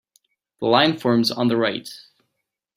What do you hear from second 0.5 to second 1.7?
The line forms on the